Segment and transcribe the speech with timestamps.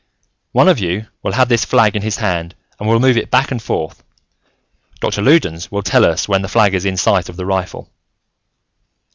[0.51, 3.51] One of you will have this flag in his hand, and will move it back
[3.51, 4.03] and forth.
[4.99, 7.87] Doctor Loudons will tell us when the flag is in sight of the rifle."